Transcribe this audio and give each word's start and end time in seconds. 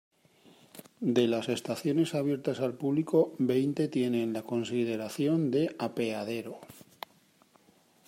De 0.99 1.27
las 1.27 1.47
estaciones 1.47 2.15
abiertas 2.15 2.59
al 2.59 2.73
público 2.73 3.35
veinte 3.37 3.87
tienen 3.87 4.33
la 4.33 4.41
consideración 4.41 5.51
de 5.51 5.75
apeadero. 5.77 6.59